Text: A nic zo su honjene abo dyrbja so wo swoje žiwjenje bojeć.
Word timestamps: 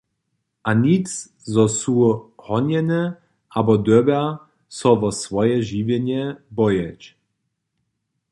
A 0.69 0.71
nic 0.83 1.05
zo 1.53 1.65
su 1.79 1.93
honjene 2.45 3.01
abo 3.59 3.73
dyrbja 3.85 4.21
so 4.77 4.91
wo 5.01 5.09
swoje 5.21 5.55
žiwjenje 5.67 6.21
bojeć. 6.57 7.01